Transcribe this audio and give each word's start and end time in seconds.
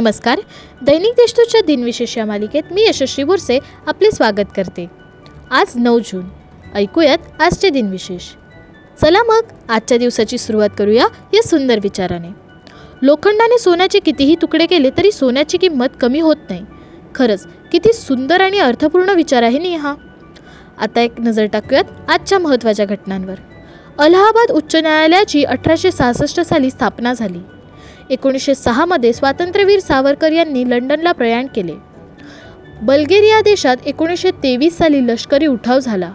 नमस्कार. 0.00 0.40
दैनिक 0.82 1.12
देशदूतच्या 1.12 1.60
दिनविशेष 1.66 2.18
या 2.18 2.24
मालिकेत 2.24 2.62
मी 2.70 2.82
यशस्वी 2.82 3.24
बुरसे 3.24 3.58
आपले 3.86 4.10
स्वागत 4.10 4.44
करते. 4.56 4.90
आज 5.50 5.66
नऊ 5.74 5.98
जून. 5.98 6.28
ऐकूयात 6.74 7.42
आजचे 7.42 7.70
दिनविशेष 7.70 8.22
चला 9.00 9.22
मग 9.22 9.40
आजच्या 9.68 9.98
दिवसाची 9.98 10.38
सुरुवात 10.38 10.68
करूया 10.78 11.06
या 11.34 11.48
सुंदर 11.48 11.78
विचाराने. 11.82 12.28
लोखंडाने 13.02 13.58
सोन्याचे 13.58 13.98
कितीही 13.98 14.36
तुकडे 14.42 14.66
केले 14.66 14.90
तरी 14.90 15.12
सोन्याची 15.12 15.58
किंमत 15.58 15.86
कमी 16.00 16.20
होत 16.20 16.36
नाही. 16.50 16.64
खरंच 17.14 17.46
किती 17.72 17.92
सुंदर 17.92 18.40
आणि 18.40 18.58
अर्थपूर्ण 18.58 19.08
विचार 19.08 19.42
आहे 19.42 19.58
नी 19.58 19.74
हा. 19.74 19.94
आता 20.78 21.00
एक 21.00 21.20
नजर 21.20 21.46
टाकूयात 21.46 22.10
आजच्या 22.10 22.38
महत्त्वाच्या 22.38 22.86
घटनांवर. 22.86 23.34
अलाहाबाद 23.98 24.50
उच्च 24.50 24.76
न्यायालयाची 24.76 25.44
अठराशे 25.44 25.90
सहासष्ट 25.90 26.40
साली 26.40 26.70
स्थापना 26.70 27.12
झाली. 27.12 27.38
एकोणीसशे 28.10 28.54
सहामध्ये 28.54 29.12
स्वातंत्र्यवीर 29.12 29.80
सावरकर 29.80 30.32
यांनी 30.32 30.70
लंडनला 30.70 31.12
प्रयाण 31.12 31.46
केले. 31.46 31.74
बल्गेरिया 32.82 33.40
देशात 33.40 33.76
एकोणीसशे 33.86 34.30
तेवीस 34.42 34.78
साली 34.78 35.06
लष्करी 35.06 35.46
उठाव 35.46 35.78
झाला. 35.78 36.10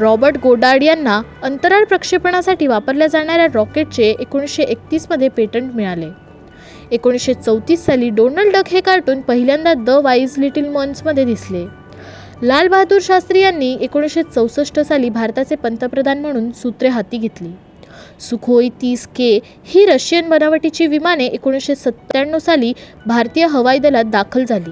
रॉबर्ट 0.00 0.36
गोडार्ड 0.42 0.82
यांना 0.82 1.20
अंतराळ 1.42 1.84
प्रक्षेपणासाठी 1.84 2.66
वापरल्या 2.66 3.06
जाणाऱ्या 3.06 3.46
रॉकेटचे 3.54 4.14
एकोणीसशे 4.20 4.62
एकतीसमध्ये 4.62 5.28
पेटंट 5.28 5.74
मिळाले. 5.74 6.08
एकोणीसशे 6.92 7.34
चौतीस 7.34 7.84
साली 7.86 8.08
डोनाल्ड 8.08 8.52
डक 8.52 8.68
हे 8.68 8.80
कार्टून 8.80 9.20
पहिल्यांदा 9.20 9.74
द 9.74 9.90
वाईज 9.90 10.34
लिटिल 10.38 10.68
मन्समध्ये 10.68 11.24
दिसले. 11.24 11.64
लाल 12.42 12.68
बहादूर 12.68 12.98
शास्त्री 13.02 13.40
यांनी 13.40 13.76
एकोणीसशे 13.80 14.22
चौसष्ट 14.22 14.80
साली 14.80 15.08
भारताचे 15.08 15.54
पंतप्रधान 15.54 16.20
म्हणून 16.20 16.50
सूत्रे 16.52 16.88
हाती 16.88 17.18
घेतली. 17.18 17.48
सुखोई 18.20 18.68
तीस 18.68 19.06
के 19.06 19.40
ही 19.64 19.86
रशियन 19.86 20.28
बनावटीची 20.28 20.86
विमाने 20.86 21.26
एकोणीसशे 21.26 21.74
सत्त्याण्णव 21.74 22.38
साली 22.38 22.72
भारतीय 23.06 23.46
हवाई 23.46 23.78
दलात 23.78 24.04
दाखल 24.04 24.44
झाली. 24.44 24.70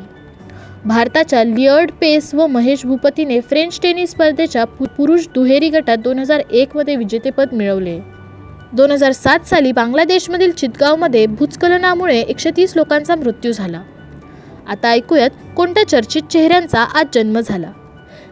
भारताच्या 0.84 1.44
लिअर्ड 1.44 1.91
पेस 1.91 2.34
व 2.34 2.47
महेश 2.47 2.86
भूपतीने 2.86 3.41
फ्रेंच 3.41 3.80
टेनिस 3.83 4.11
स्पर्धेच्या 4.11 4.64
पु- 4.64 4.89
पुरुष 4.89 5.27
दुहेरी 5.34 5.69
गटात 5.69 5.97
दोन 5.97 6.19
हजार 6.19 6.42
एकमध्ये 6.50 6.97
विजेतेपद 6.97 7.48
मिळवले. 7.52 8.00
दोन 8.72 8.91
हजार 8.91 9.12
सात 9.12 9.41
साली 9.41 9.72
बांगलादेशमधील 9.72 10.52
चितगावमध्ये 10.52 11.27
भूस्खलनामुळे 11.27 12.20
एकशे 12.20 12.50
तीस 12.56 12.72
लोकांचा 12.77 13.14
मृत्यू 13.14 13.52
झाला. 13.52 13.83
आता 14.69 14.89
ऐकूयात 14.89 15.30
कोणत्या 15.56 15.89
चर्चित 15.89 16.22
चेहऱ्यांचा 16.22 16.80
आज 16.80 17.06
जन्म 17.14 17.41
झाला? 17.41 17.70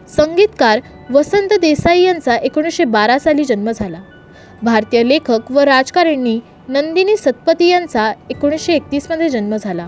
संगीतकार 0.07 0.79
वसंत 1.11 1.49
देसाई 1.61 2.01
यांचा 2.01 2.35
एकोणीसशे 2.35 2.85
बारा 2.85 3.19
साली 3.19 3.43
जन्म 3.43 3.71
झाला. 3.71 3.97
भारतीय 4.65 5.03
लेखक 5.03 5.51
व 5.51 5.59
राजकारणी 5.59 6.39
नंदिनी 6.69 7.15
सतपती 7.17 7.67
यांचा 7.67 8.11
एकोणीसशे 8.29 8.73
एकतीसमध्ये 8.73 9.29
जन्म 9.29 9.55
झाला. 9.55 9.87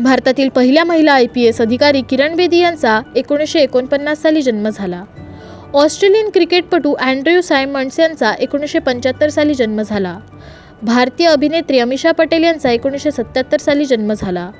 भारतातील 0.00 0.48
पहिल्या 0.48 0.84
महिला 0.84 1.12
आय 1.12 1.26
पी 1.26 1.42
एस 1.42 1.60
अधिकारी 1.60 2.02
किरण 2.02 2.36
बेदी 2.36 2.58
यांचा 2.58 3.00
एकोणीसशे 3.16 3.60
एकोणपन्नास 3.60 4.22
साली 4.22 4.42
जन्म 4.42 4.68
झाला. 4.68 5.02
ऑस्ट्रेलियन 5.74 6.30
क्रिकेटपटू 6.30 6.92
अँड्र्यू 6.92 7.40
सायमंड्स 7.40 8.00
यांचा 8.00 8.32
एकोणीसशे 8.38 8.78
पंच्याहत्तर 8.78 9.28
साली 9.28 9.54
जन्म 9.54 9.82
झाला. 9.82 10.18
भारतीय 10.82 11.26
अभिनेत्री 11.26 11.78
अमिषा 11.78 12.12
पटेल 12.12 12.44
यांचा 12.44 12.70
एकोणीसशे 12.70 13.10
सत्त्याहत्तर 13.10 13.58
साली 13.58 13.84
जन्म 13.84 14.12
झाला. 14.12 14.50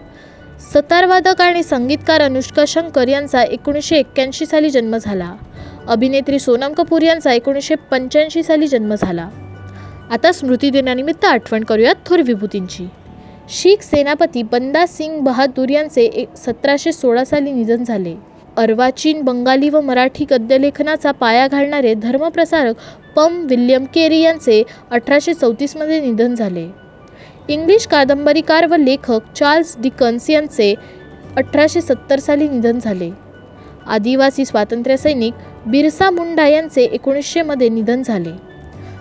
सतारवादक 0.75 1.41
आणि 1.41 1.63
संगीतकार 1.63 2.21
अनुष्का 2.21 2.65
शंकर 2.69 3.09
यांचा 3.09 3.43
एकोणीसशे 3.43 3.97
एक्क्याऐंशी 3.97 4.47
साली 4.47 4.71
जन्म 4.71 4.97
झाला. 4.97 5.35
अभिनेत्री 5.89 6.39
सोनम 6.39 6.73
कपूर 6.73 7.03
यांचा 7.03 7.33
एकोणीसशे 7.33 7.75
पंच्याऐंशी 7.91 8.43
साली 8.43 8.67
जन्म 8.67 8.95
झाला. 8.95 9.29
आता 10.11 10.33
स्मृती 10.33 10.71
दिनानिमित्त 10.71 11.25
आठवण 11.25 11.65
करूयात 11.65 11.95
थोर 12.07 12.21
विभूतींची. 12.21 12.87
शीख 13.49 13.83
सेनापती 13.83 14.43
बंदा 14.43 14.87
सिंग 14.87 15.21
बहादूर 15.21 15.69
यांचे 15.69 16.03
एक 16.03 16.37
सतराशे 16.37 16.93
सोळा 16.93 17.25
साली 17.25 17.53
निधन 17.53 17.85
झाले. 17.85 18.15
अर्वाचीन 18.57 19.21
बंगाली 19.23 19.69
व 19.69 19.81
मराठी 19.81 20.25
गद्यलेखनाचा 20.31 21.13
पाया 21.13 21.47
घालणारे 21.49 21.95
धर्मप्रसारक 21.95 22.75
पम 23.17 23.47
विल्यम 23.51 23.85
केरी 23.85 24.21
यांचे 24.21 24.63
अठराशे 24.91 25.35
चौतीसमध्ये 25.35 26.01
निधन 26.01 26.35
झाले. 26.35 26.67
इंग्लिश 27.49 27.87
कादंबरीकार 27.87 28.67
व 28.67 28.77
लेखक 28.77 29.33
चार्ल्स 29.37 29.75
डिकन्स 29.79 30.29
यांचे 30.31 30.75
अठराशे 31.37 31.81
सत्तर 31.81 32.19
साली 32.19 32.49
निधन 32.49 32.79
झाले. 32.79 33.11
आदिवासी 33.89 34.45
स्वातंत्र्य 34.45 34.97
सैनिक 34.97 35.35
बिरसा 35.67 36.11
मुंडा 36.11 36.47
यांचे 36.47 36.83
एकोणीसशेमध्ये 36.83 37.69
निधन 37.69 38.03
झाले. 38.03 38.31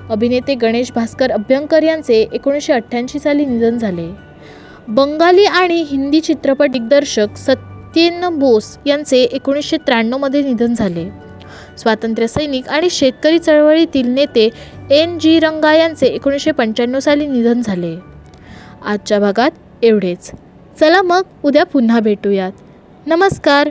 अभिनेते 0.09 0.55
गणेश 0.55 0.91
भास्कर 0.95 1.31
अभ्यंकर 1.31 1.83
यांचे 1.83 2.27
एकोणीसशे 2.33 2.73
अठ्ठ्याऐंशी 2.73 3.19
साली 3.19 3.45
निधन 3.45 3.77
झाले. 3.77 4.11
बंगाली 4.87 5.45
आणि 5.45 5.85
हिंदी 5.87 6.21
चित्रपट 6.21 6.69
दिग्दर्शक 6.69 7.27
सत्येन 7.37 8.39
बोस 8.39 8.77
यांचे 8.85 9.23
एकोणीसशे 9.23 9.77
त्र्याण्णवमध्ये 9.77 10.41
निधन 10.41 10.73
झाले. 10.73 11.09
स्वातंत्र्य 11.77 12.27
सैनिक 12.27 12.67
आणि 12.67 12.89
शेतकरी 12.89 13.39
चळवळीतील 13.39 14.07
नेते 14.07 14.49
एन 14.91 15.19
जी 15.19 15.39
रंगा 15.39 15.73
यांचे 15.73 16.05
एकोणीसशे 16.05 16.51
पंच्याण्णव 16.51 16.99
साली 16.99 17.27
निधन 17.27 17.61
झाले. 17.61 17.95
आजच्या 18.85 19.19
भागात 19.19 19.51
एवढेच. 19.83 20.31
चला 20.79 21.01
मग 21.01 21.21
उद्या 21.43 21.63
पुन्हा 21.63 21.99
भेटूयात. 21.99 22.51
नमस्कार. 23.07 23.69